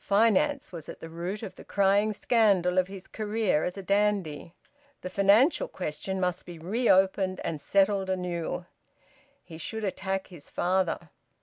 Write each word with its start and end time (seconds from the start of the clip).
Finance 0.00 0.72
was 0.72 0.88
at 0.88 1.00
the 1.00 1.10
root 1.10 1.42
of 1.42 1.56
the 1.56 1.62
crying 1.62 2.14
scandal 2.14 2.78
of 2.78 2.88
his 2.88 3.06
career 3.06 3.64
as 3.66 3.76
a 3.76 3.82
dandy. 3.82 4.54
The 5.02 5.10
financial 5.10 5.68
question 5.68 6.18
must 6.18 6.46
be 6.46 6.58
reopened 6.58 7.38
and 7.44 7.60
settled 7.60 8.08
anew. 8.08 8.64
He 9.42 9.58
should 9.58 9.84
attack 9.84 10.28
his 10.28 10.48
father. 10.48 11.10